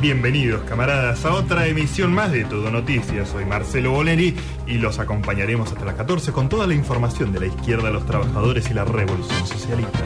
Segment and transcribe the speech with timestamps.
[0.00, 3.30] Bienvenidos camaradas a otra emisión más de Todo Noticias.
[3.30, 7.46] Soy Marcelo Boleri y los acompañaremos hasta las 14 con toda la información de la
[7.46, 9.98] izquierda, los trabajadores y la revolución socialista.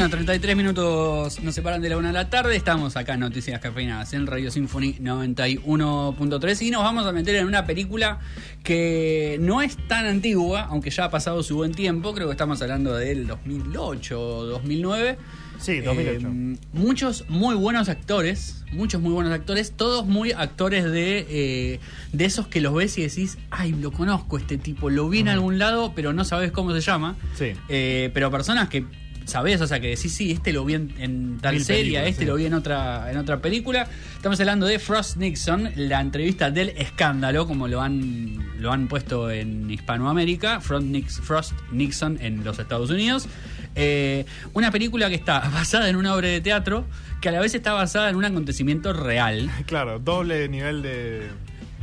[0.00, 2.56] Bueno, 33 minutos nos separan de la una de la tarde.
[2.56, 7.46] Estamos acá en Noticias Cafeinadas en Radio Symphony 91.3 y nos vamos a meter en
[7.46, 8.18] una película
[8.64, 12.14] que no es tan antigua, aunque ya ha pasado su buen tiempo.
[12.14, 15.18] Creo que estamos hablando del 2008 o 2009.
[15.58, 16.28] Sí, 2008.
[16.28, 21.80] Eh, muchos muy buenos actores, muchos muy buenos actores, todos muy actores de, eh,
[22.14, 25.28] de esos que los ves y decís, ay, lo conozco este tipo, lo vi en
[25.28, 27.16] algún lado, pero no sabes cómo se llama.
[27.34, 27.52] Sí.
[27.68, 28.86] Eh, pero personas que
[29.30, 32.22] sabés, o sea, que decís, sí, este lo vi en, en tal Mil serie, este
[32.22, 32.26] sí.
[32.26, 33.88] lo vi en otra, en otra película.
[34.16, 39.30] Estamos hablando de Frost Nixon, la entrevista del escándalo, como lo han, lo han puesto
[39.30, 43.28] en Hispanoamérica, Frost, Nix- Frost Nixon en los Estados Unidos.
[43.76, 46.84] Eh, una película que está basada en una obra de teatro,
[47.22, 49.50] que a la vez está basada en un acontecimiento real.
[49.66, 51.28] Claro, doble nivel de,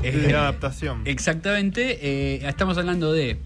[0.01, 1.01] de Eh, adaptación.
[1.05, 1.99] Exactamente.
[2.01, 3.39] eh, estamos hablando de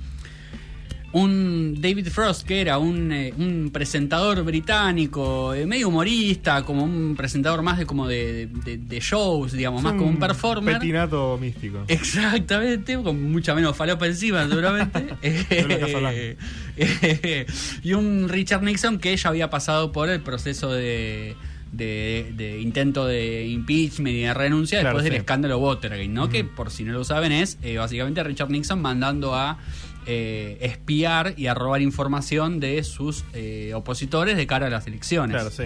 [1.14, 7.16] un David Frost, que era un, eh, un presentador británico, eh, medio humorista, como un
[7.18, 10.76] presentador más de como de, de- de shows, digamos, más como un performer.
[10.80, 11.84] Petinato místico.
[11.88, 15.06] Exactamente, con mucha menos falopa encima, seguramente.
[17.84, 21.36] Y un Richard Nixon que ya había pasado por el proceso de,
[21.72, 26.30] de- de intento de impeachment y de renuncia Claro, después del escándalo Watergate, ¿no?
[26.30, 29.58] Que por si no lo saben es eh, básicamente Richard Nixon mandando a
[30.06, 35.36] eh, espiar y a robar información de sus eh, opositores de cara a las elecciones.
[35.36, 35.64] Claro, sí.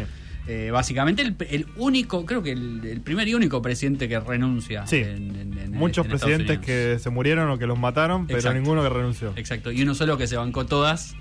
[0.47, 4.85] Eh, básicamente el, el único, creo que el, el primer y único presidente que renuncia.
[4.85, 4.97] Sí.
[4.97, 8.59] en- en- en- Muchos presidentes que se murieron o que los mataron, pero Exacto.
[8.59, 9.33] ninguno que renunció.
[9.35, 11.15] Exacto, y uno solo que se bancó todas,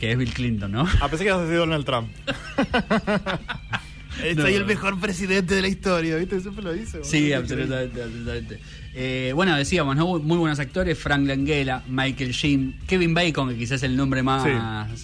[0.00, 0.80] que es Bill Clinton, ¿no?
[1.00, 2.08] A pesar que ibas a decir Donald Trump.
[4.36, 4.42] No.
[4.42, 6.40] Soy el mejor presidente de la historia, ¿viste?
[6.40, 7.00] Siempre lo dice.
[7.02, 8.58] Sí, absolutamente, absolutamente.
[8.96, 10.18] Eh, bueno, decíamos, ¿no?
[10.20, 14.46] Muy buenos actores, Frank Langella, Michael Sheen, Kevin Bacon, que quizás es el nombre más,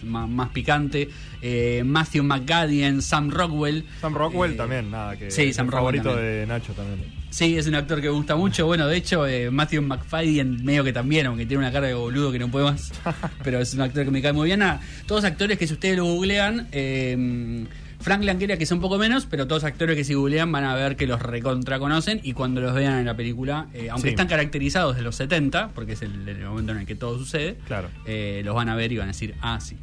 [0.04, 1.08] más, más picante,
[1.42, 3.84] eh, Matthew McGadden, Sam Rockwell.
[4.00, 6.40] Sam Rockwell Eh, también, nada, que sí, es Sam el Rockwell favorito también.
[6.40, 7.20] de Nacho también.
[7.30, 8.66] Sí, es un actor que me gusta mucho.
[8.66, 12.30] Bueno, de hecho, eh, Matthew McFadden medio que también, aunque tiene una cara de boludo
[12.30, 12.92] que no puede más.
[13.44, 14.62] pero es un actor que me cae muy bien.
[14.62, 17.66] Ah, todos actores que si ustedes lo googlean, eh,
[18.00, 20.74] Frank Langella que es un poco menos, pero todos actores que si googlean van a
[20.74, 24.14] ver que los recontra conocen y cuando los vean en la película, eh, aunque Sí.
[24.14, 27.56] están caracterizados de los 70, porque es el, el momento en el que todo sucede,
[27.66, 27.88] Claro.
[28.06, 29.76] eh, los van a ver y van a decir, ah, sí.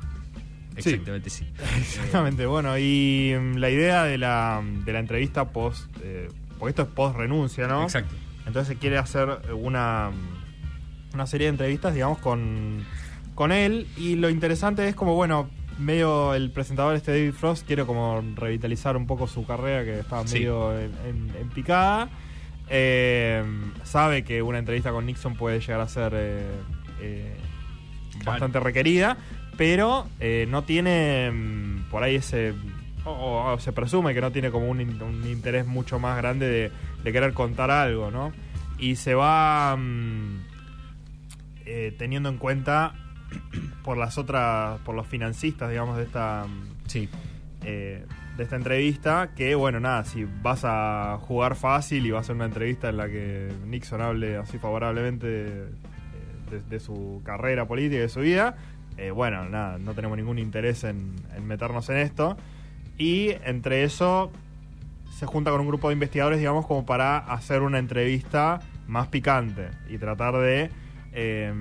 [0.76, 1.46] Exactamente, sí.
[1.80, 6.30] Exactamente, bueno, y mm, la idea de la, de la entrevista post, eh,
[6.60, 7.84] porque esto es post renuncia, ¿no?
[7.84, 8.16] Exacto.
[8.46, 10.10] Entonces se quiere hacer una,
[11.14, 12.84] una serie de entrevistas, digamos, con,
[13.36, 13.88] con él.
[13.98, 15.50] Y lo interesante es como, bueno,
[15.80, 20.26] medio el presentador este David Frost quiere como revitalizar un poco su carrera que estaba
[20.28, 20.40] Sí.
[20.40, 22.10] medio en, en- en picada.
[22.70, 23.44] Eh,
[23.84, 26.46] sabe que una entrevista con Nixon puede llegar a ser eh,
[27.02, 27.38] eh,
[28.14, 28.32] Claro.
[28.32, 29.16] bastante requerida,
[29.58, 32.54] pero eh, no tiene mm, por ahí ese...
[33.06, 36.48] O, o se presume que no tiene como un, in- un interés mucho más grande
[36.48, 36.72] de,
[37.04, 38.34] de querer contar algo, ¿no?
[38.80, 40.40] Y se va mm,
[41.66, 42.94] eh, teniendo en cuenta
[43.88, 46.46] por las otras, por los financistas, digamos, de esta,
[46.88, 47.08] Sí.
[47.64, 48.06] eh,
[48.36, 52.36] de esta entrevista, que bueno, nada, si vas a jugar fácil y vas a hacer
[52.36, 55.52] una entrevista en la que Nixon hable así favorablemente de,
[56.52, 58.58] de- de su carrera política y de su vida,
[58.98, 62.36] eh, bueno, nada, no tenemos ningún interés en, en meternos en esto.
[62.98, 64.32] Y entre eso
[65.18, 69.70] se junta con un grupo de investigadores, digamos, como para hacer una entrevista más picante
[69.90, 70.72] y tratar de...
[71.20, 71.52] eh,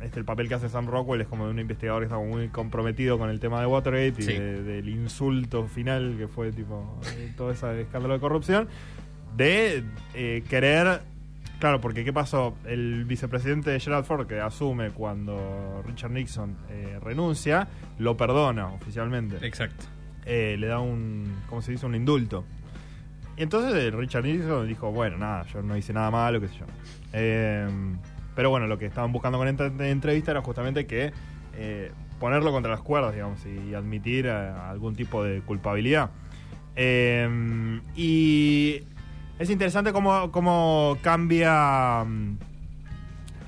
[0.00, 2.46] este el papel que hace Sam Rockwell es como de un investigador que está muy
[2.48, 4.32] comprometido con el tema de Watergate y Sí.
[4.34, 8.68] de- del insulto final que fue tipo eh, todo ese escándalo de corrupción
[9.36, 9.82] de
[10.14, 11.00] eh, querer
[11.58, 17.66] claro porque qué pasó el vicepresidente Gerald Ford que asume cuando Richard Nixon eh, renuncia
[17.98, 19.86] lo perdona oficialmente Exacto.
[20.24, 21.84] le da un, ¿cómo se dice?
[21.84, 22.44] Un indulto.
[23.36, 26.66] Y entonces Richard Nixon dijo, bueno, nada, yo no hice nada malo, qué sé yo.
[27.14, 27.66] Eh,
[28.34, 31.12] pero bueno, lo que estaban buscando con esta entrevista era justamente que
[31.54, 36.10] eh, ponerlo contra las cuerdas, digamos, y admitir eh, algún tipo de culpabilidad.
[36.76, 38.82] Eh, y
[39.38, 42.36] es interesante cómo, cómo cambia mm,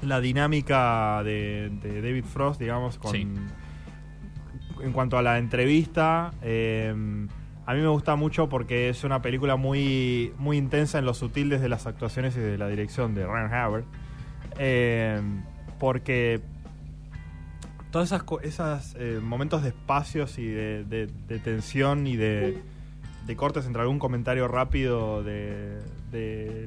[0.02, 3.28] la dinámica de, de David Frost, digamos, con, Sí.
[4.82, 6.32] en cuanto a la entrevista.
[6.42, 6.94] eh,
[7.64, 11.48] a mí me gusta mucho porque es una película muy, muy intensa en lo sutil
[11.48, 13.84] desde las actuaciones y de la dirección de Ryan Howard.
[14.58, 15.20] Eh,
[15.78, 16.40] porque
[17.90, 21.08] todos esas, co- esas eh, momentos de espacios y de,
[21.44, 22.60] tensión y de,
[23.36, 25.80] cortes entre algún comentario rápido de,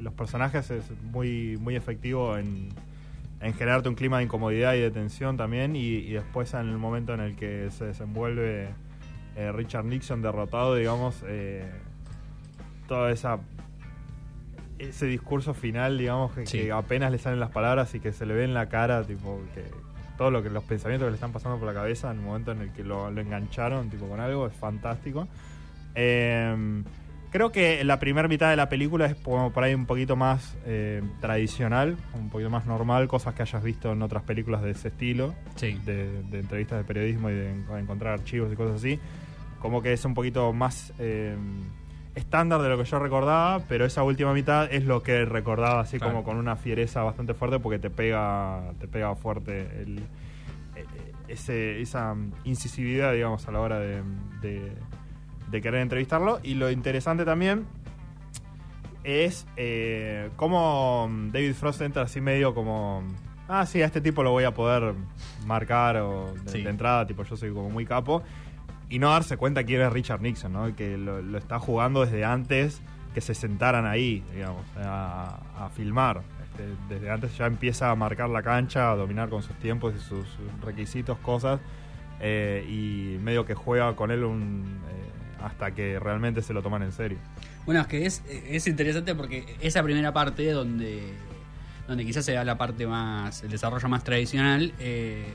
[0.02, 2.70] los personajes es muy, muy efectivo en,
[3.42, 5.76] en generarte un clima de incomodidad y de tensión también.
[5.76, 8.70] Y, y después en el momento en el que se desenvuelve
[9.36, 11.70] eh, Richard Nixon derrotado, digamos, eh,
[12.88, 13.40] toda esa
[14.80, 16.60] ese discurso final, digamos, que, Sí.
[16.60, 19.42] que apenas le salen las palabras y que se le ve en la cara, tipo,
[19.54, 19.64] que
[20.18, 22.52] todo lo que los pensamientos que le están pasando por la cabeza en el momento
[22.52, 25.28] en el que lo, lo engancharon, tipo, con algo, es fantástico.
[25.94, 26.84] Eh,
[27.32, 30.56] creo que la primera mitad de la película es como por ahí un poquito más
[30.66, 34.90] eh, tradicional, un poquito más normal, cosas que hayas visto en otras películas de ese
[34.90, 35.80] estilo Sí.
[35.86, 39.00] de, de entrevistas de periodismo y de en- encontrar archivos y cosas así.
[39.60, 41.36] Como que es un poquito más eh,
[42.16, 45.98] estándar de lo que yo recordaba, pero esa última mitad es lo que recordaba así
[45.98, 46.14] Claro.
[46.14, 50.00] como con una fiereza bastante fuerte porque te pega, te pega fuerte el,
[50.76, 50.86] eh,
[51.28, 52.16] ese, esa
[52.46, 54.02] incisividad, digamos, a la hora de,
[54.42, 54.72] de-
[55.52, 56.40] de querer entrevistarlo.
[56.42, 57.66] Y lo interesante también
[59.04, 63.04] es eh, cómo David Frost entra así medio como...
[63.48, 64.96] Ah, sí, a este tipo lo voy a poder
[65.46, 66.62] marcar o de, Sí.
[66.64, 68.24] de entrada, tipo yo soy como muy capo.
[68.90, 70.76] Y no darse cuenta quién es Richard Nixon, ¿no?
[70.76, 72.82] Que lo, está jugando desde antes
[73.14, 76.22] que se sentaran ahí, digamos, a, a filmar.
[76.44, 80.00] Este, desde antes ya empieza a marcar la cancha, a dominar con sus tiempos y
[80.00, 80.26] sus
[80.64, 81.60] requisitos, cosas.
[82.20, 86.84] eh, y medio que juega con él un, eh, hasta que realmente se lo toman
[86.84, 87.18] en serio.
[87.66, 91.14] Bueno, es que es, es interesante porque esa primera parte donde,
[91.88, 95.26] donde quizás se da la parte más, el desarrollo más tradicional, eh,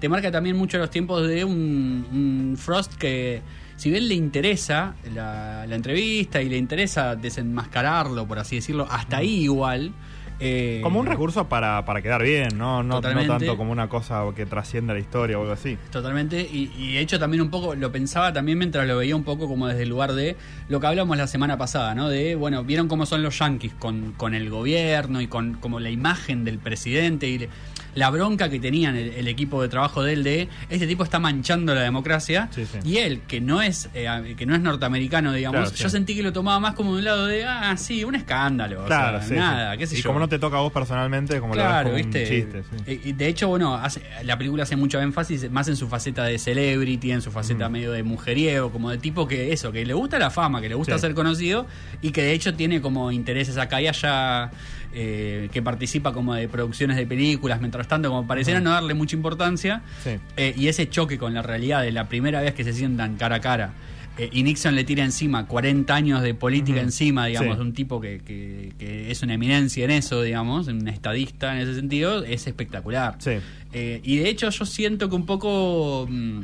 [0.00, 3.42] te marca también mucho los tiempos de un, un Frost que,
[3.76, 9.18] si bien le interesa la, la entrevista y le interesa desenmascararlo, por así decirlo, hasta
[9.18, 9.92] ahí igual.
[10.38, 12.82] eh, Como un recurso para, para quedar bien, ¿no?
[12.82, 15.78] No, no tanto como una cosa que trascienda la historia o algo así.
[15.90, 19.24] Totalmente, y, y de hecho también un poco lo pensaba también mientras lo veía un
[19.24, 20.36] poco como desde el lugar de
[20.68, 22.08] lo que hablamos la semana pasada, ¿no?
[22.10, 25.88] De, bueno, vieron cómo son los yanquis con, con el gobierno y con como la
[25.90, 27.48] imagen del presidente y le-
[27.96, 31.18] la bronca que tenían el, el equipo de trabajo de él de este tipo está
[31.18, 32.78] manchando la democracia Sí, sí.
[32.84, 35.82] y él que no es eh, que no es norteamericano digamos Claro, sí.
[35.82, 38.84] yo sentí que lo tomaba más como de un lado de ah sí un escándalo
[38.84, 40.72] o Claro, sea, sí, nada qué sé y yo como no te toca a vos
[40.72, 42.44] personalmente, como Claro, lo ves como viste.
[42.44, 42.90] un chiste.
[42.92, 46.24] Eh, Y de hecho, bueno, hace- la película hace mucho énfasis más en su faceta
[46.24, 47.72] de celebrity, en su faceta Mm.
[47.72, 50.74] medio de mujeriego, como de tipo que eso, que le gusta la fama, que le
[50.74, 51.66] gusta ser conocido
[52.02, 54.50] y que de hecho tiene como intereses acá y allá,
[54.92, 59.16] eh, que participa como de producciones de películas, mientras tanto, como pareciera no darle mucha
[59.16, 59.82] importancia.
[60.02, 60.10] Sí.
[60.36, 63.36] Eh, y ese choque con la realidad de la primera vez que se sientan cara
[63.36, 63.72] a cara.
[64.18, 67.56] eh, y Nixon le tira encima 40 años de política encima, digamos, Sí.
[67.58, 71.60] de un tipo que, que- que es una eminencia en eso, digamos, un estadista en
[71.68, 73.16] ese sentido, es espectacular.
[73.18, 73.32] Sí.
[73.74, 76.06] Eh, y de hecho yo siento que un poco...
[76.08, 76.40] mm,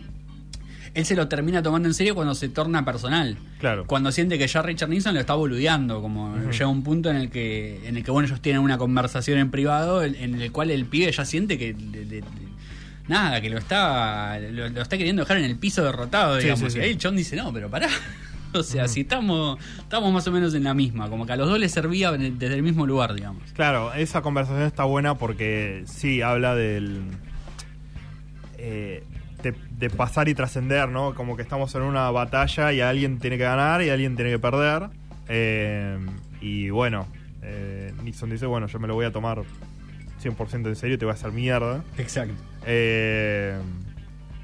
[0.94, 3.36] él se lo termina tomando en serio cuando se torna personal.
[3.60, 3.86] Claro.
[3.86, 7.30] Cuando siente que ya Richard Nixon lo está boludeando, como llega un punto en el
[7.30, 10.70] que, en el que bueno, ellos tienen una conversación en privado, en, en el cual
[10.70, 11.74] el pibe ya siente que
[13.08, 16.72] nada, que lo está, lo, lo está queriendo dejar en el piso derrotado, Sí, digamos.
[16.72, 17.88] sí, y ahí el chon dice, no, pero pará.
[18.54, 18.92] O sea, Ujú.
[18.92, 21.72] si estamos, estamos más o menos en la misma, como que a los dos les
[21.72, 23.42] servía desde el mismo lugar, digamos.
[23.54, 27.00] Claro, esa conversación está buena porque sí habla del.
[28.58, 29.04] eh,
[29.42, 31.14] de, de pasar y trascender, ¿no?
[31.14, 34.38] Como que estamos en una batalla y alguien tiene que ganar y alguien tiene que
[34.38, 34.88] perder.
[35.28, 35.98] Eh,
[36.40, 37.06] y bueno,
[37.42, 39.42] eh, Nixon dice: Bueno, yo me lo voy a tomar
[40.22, 41.82] 100% en serio y te voy a hacer mierda.
[41.98, 42.34] Exacto.
[42.66, 43.56] Eh,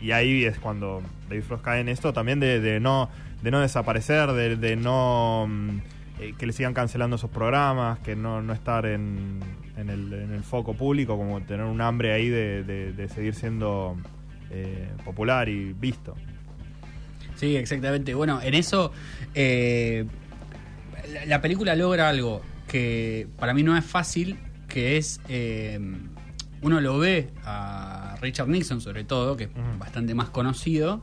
[0.01, 3.09] y ahí es cuando David Frost cae en esto también de, de no
[3.43, 5.79] de no desaparecer, de, de no mm,
[6.21, 9.39] eh, que le sigan cancelando sus programas, que no, no estar en,
[9.77, 13.97] en, el, en el foco público, como tener un hambre ahí de- de seguir siendo
[14.51, 16.15] eh, popular y visto.
[17.37, 18.15] Sí, exactamente.
[18.15, 18.93] Bueno, en eso
[19.35, 20.05] eh,
[21.13, 24.39] la, la película logra algo que para mí no es fácil,
[24.69, 25.79] que es eh,
[26.63, 31.03] uno lo ve a Richard Nixon sobre todo, que es bastante más conocido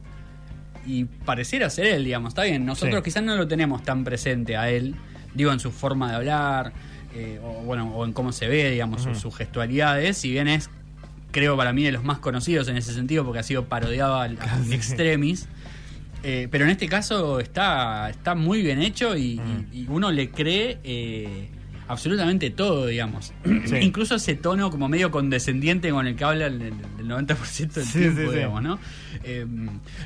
[0.86, 2.30] y pareciera ser él, digamos.
[2.30, 3.04] Está bien, nosotros Sí.
[3.06, 4.96] quizás no lo tenemos tan presente a él,
[5.34, 6.74] digo en su forma de hablar
[7.16, 10.70] eh, o bueno o en cómo se ve, digamos, sus- sus gestualidades, si bien es
[11.36, 14.38] creo para mí de los más conocidos en ese sentido porque ha sido parodiado al,
[14.72, 15.48] extremis.
[16.24, 19.66] Eh, pero en este caso está, está muy bien hecho y, Mm.
[19.74, 21.50] y- y uno le cree eh,
[21.88, 23.34] absolutamente todo, digamos.
[23.66, 23.76] Sí.
[23.82, 27.86] Incluso ese tono como medio condescendiente con el que habla el, el- el 90% del
[27.86, 28.36] Sí, tiempo, sí.
[28.38, 28.80] digamos, ¿no?
[29.24, 29.46] Eh,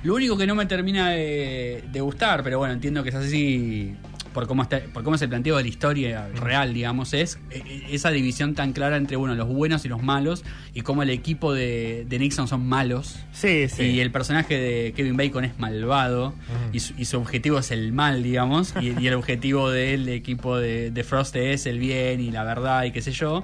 [0.03, 3.93] lo único que no me termina de, de gustar, pero bueno, entiendo que es así
[4.33, 7.87] por cómo está, por cómo es el planteo de la historia real, digamos, es eh,
[7.91, 10.43] esa división tan clara entre bueno, los buenos y los malos,
[10.73, 13.19] y cómo el equipo de, de Nixon son malos.
[13.31, 13.83] Sí, sí.
[13.83, 16.33] Y el personaje de Kevin Bacon es malvado
[16.71, 20.57] y, su, y su objetivo es el mal, digamos, y, y el objetivo del equipo
[20.57, 23.43] de, de Frost es el bien y la verdad y qué sé yo.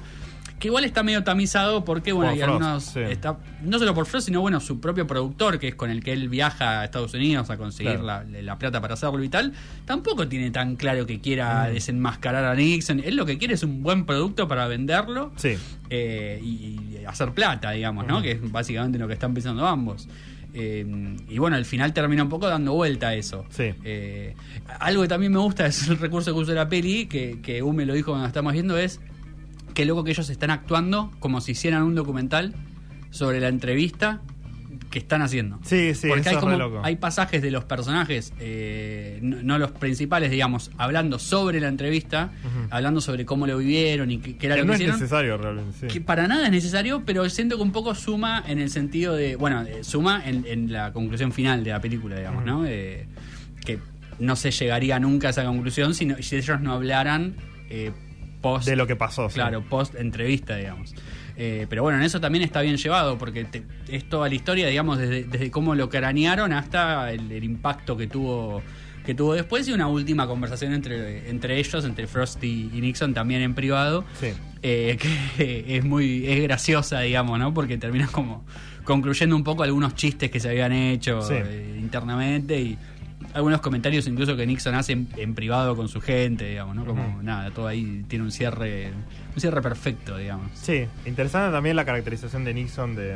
[0.59, 2.83] Que igual está medio tamizado porque, bueno, hay algunos.
[2.85, 3.01] sí.
[3.01, 6.13] está- no solo por Frost, sino, bueno, su propio productor, que es con el que
[6.13, 8.25] él viaja a Estados Unidos a conseguir Claro.
[8.29, 9.51] la, la plata para hacerlo y tal,
[9.83, 11.73] tampoco tiene tan claro que quiera Mm.
[11.73, 13.01] desenmascarar a Nixon.
[13.03, 15.57] Él lo que quiere es un buen producto para venderlo Sí.
[15.89, 16.45] eh, y,
[17.01, 18.21] y hacer plata, digamos, ¿no?
[18.21, 20.07] Que es básicamente lo que están pensando ambos.
[20.53, 20.85] Eh,
[21.27, 23.45] y bueno, al final termina un poco dando vuelta a eso.
[23.49, 23.73] Sí.
[23.83, 24.35] Eh,
[24.79, 27.85] algo que también me gusta es el recurso que usa la peli, que, que Ume
[27.85, 29.01] lo dijo cuando estamos viendo, es
[29.75, 32.55] que loco que ellos están actuando como si hicieran un documental
[33.11, 34.21] sobre la entrevista
[34.89, 35.59] que están haciendo.
[35.63, 36.79] Sí, sí, Porque eso hay, es re loco.
[36.83, 42.31] hay pasajes de los personajes, eh, no, no los principales, digamos, hablando sobre la entrevista,
[42.69, 44.99] hablando sobre cómo lo vivieron y qué, qué era Que lo no que es hicieron
[44.99, 45.87] necesario realmente, sí.
[45.87, 49.35] que para nada es necesario, pero siento que un poco suma en el sentido de,
[49.35, 52.45] bueno, eh, suma en, en la conclusión final de la película, digamos.
[52.45, 52.65] ¿no?
[52.65, 53.05] Eh,
[53.65, 53.79] que
[54.19, 57.35] no se llegaría nunca a esa conclusión si, no- si ellos no hablaran
[57.69, 57.91] eh,
[58.45, 58.67] post...
[58.67, 59.27] De lo que pasó.
[59.29, 59.35] sí.
[59.35, 60.93] Claro, post entrevista, digamos.
[61.37, 64.67] Eh, pero bueno, en eso también está bien llevado, porque te- es toda la historia,
[64.67, 68.61] digamos, desde, desde cómo lo cranearon hasta el, el impacto que tuvo
[69.05, 73.13] que tuvo después y una última conversación entre, entre ellos, entre Frost y, y Nixon,
[73.13, 74.29] también en privado, Sí.
[74.63, 74.97] eh,
[75.37, 77.53] que es muy es graciosa, digamos, ¿no?
[77.53, 78.43] Porque termina como
[78.83, 81.35] concluyendo un poco algunos chistes que se habían hecho Sí.
[81.37, 82.77] eh, internamente y
[83.35, 86.85] algunos comentarios incluso que Nixon hace en, en privado con su gente, digamos, ¿no?
[86.85, 88.91] Como nada, todo ahí tiene un cierre
[89.35, 90.49] un cierre perfecto, digamos.
[90.53, 93.15] Sí, interesante también la caracterización de Nixon de,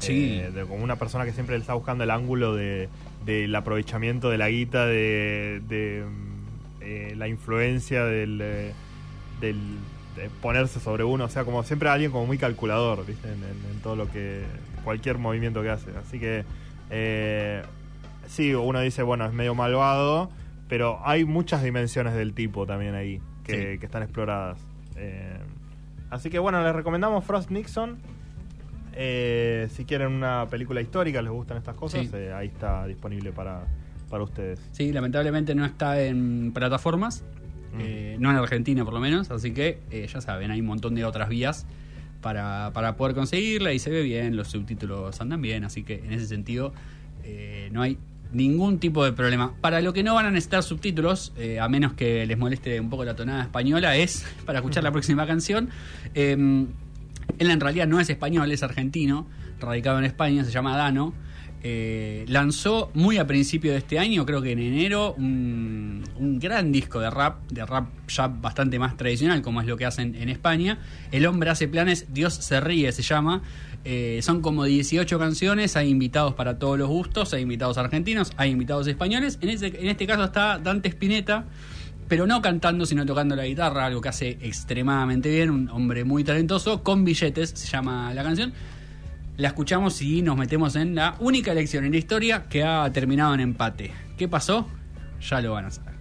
[0.00, 0.38] Sí.
[0.40, 2.88] eh, de como una persona que siempre está buscando el ángulo de
[3.26, 8.72] del aprovechamiento de la guita, de, de, mm, eh, la influencia del, eh,
[9.40, 9.56] del
[10.16, 13.28] de ponerse sobre uno, o sea, como siempre alguien como muy calculador, ¿viste?
[13.28, 14.42] En, en- en todo lo que
[14.82, 16.44] cualquier movimiento que hace, así que
[16.90, 17.62] eh,
[18.28, 20.30] sí, uno dice, bueno, es medio malvado,
[20.68, 23.78] pero hay muchas dimensiones del tipo también ahí que, Sí.
[23.78, 24.58] que están exploradas.
[24.96, 25.36] Eh,
[26.10, 27.96] así que bueno, les recomendamos Frost Nixon.
[28.94, 32.10] Eh, si quieren una película histórica, les gustan estas cosas, Sí.
[32.14, 33.62] eh, ahí está disponible para,
[34.10, 34.60] para ustedes.
[34.72, 37.24] Sí, lamentablemente no está en plataformas,
[37.72, 38.20] Mm.
[38.20, 39.78] no en Argentina por lo menos, así que
[40.10, 41.66] ya saben, hay un montón de otras vías
[42.22, 46.12] para, para poder conseguirla y se ve bien, los subtítulos andan bien, así que en
[46.12, 46.72] ese sentido
[47.24, 47.98] eh, no hay
[48.32, 49.54] ningún tipo de problema.
[49.60, 52.90] Para lo que no van a necesitar subtítulos, eh, a menos que les moleste un
[52.90, 55.70] poco la tonada española, es para escuchar la próxima canción.
[56.14, 56.32] Eh,
[57.38, 59.26] él en realidad no es español, es argentino,
[59.60, 61.14] radicado en España, se llama Dano.
[61.62, 66.70] Eh, lanzó muy a principio de este año, creo que en enero, un, un gran
[66.70, 70.28] disco de rap, de rap ya bastante más tradicional, como es lo que hacen en
[70.28, 70.78] España.
[71.10, 73.42] El hombre hace planes, Dios se ríe, se llama.
[73.84, 78.50] Eh, son como 18 canciones, hay invitados para todos los gustos, hay invitados argentinos, hay
[78.50, 79.38] invitados españoles.
[79.40, 81.44] En, ese, en este caso está Dante Spinetta,
[82.08, 86.24] pero no cantando, sino tocando la guitarra, algo que hace extremadamente bien, un hombre muy
[86.24, 88.52] talentoso, con billetes, se llama la canción.
[89.38, 93.34] La escuchamos y nos metemos en la única elección en la historia que ha terminado
[93.34, 93.92] en empate.
[94.16, 94.66] ¿Qué pasó?
[95.20, 95.97] Ya lo van a saber.